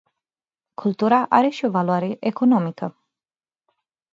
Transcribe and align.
Cultura 0.73 1.25
are 1.29 1.49
și 1.49 1.65
o 1.65 1.69
valoare 1.69 2.17
economică. 2.19 2.97